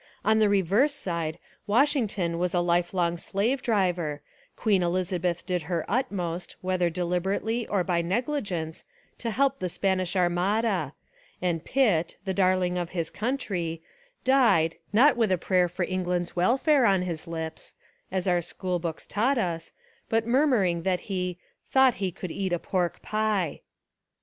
On 0.25 0.39
the 0.39 0.49
reverse 0.49 0.95
side, 0.95 1.37
Washington 1.67 2.39
was 2.39 2.55
a 2.55 2.59
lifelong 2.59 3.17
slave 3.17 3.61
driver, 3.61 4.23
Queen 4.55 4.81
Ehzabeth 4.81 5.45
did 5.45 5.61
her 5.69 5.85
utmost, 5.87 6.55
whether 6.61 6.89
deliberately 6.89 7.67
or 7.67 7.83
by 7.83 8.01
negligence, 8.01 8.83
to 9.19 9.29
help 9.29 9.59
the 9.59 9.69
Spanish 9.69 10.15
Armada, 10.15 10.93
and 11.39 11.63
Pitt, 11.63 12.17
the 12.25 12.33
darling 12.33 12.79
of 12.79 12.89
his 12.97 13.11
country, 13.11 13.83
died, 14.23 14.75
not 14.91 15.15
with 15.15 15.31
a 15.31 15.37
prayer 15.37 15.69
for 15.69 15.85
Eng 15.85 16.05
land's 16.05 16.35
welfare 16.35 16.87
on 16.87 17.03
his 17.03 17.27
lips, 17.27 17.75
as 18.11 18.27
our 18.27 18.41
school 18.41 18.79
books 18.79 19.05
taught 19.05 19.37
us, 19.37 19.71
but 20.09 20.25
murmuring 20.25 20.81
that 20.81 21.01
he 21.01 21.37
"thought 21.69 21.93
he 22.01 22.11
could 22.11 22.31
eat 22.31 22.51
a 22.51 22.57
pork 22.57 23.03
pie." 23.03 23.61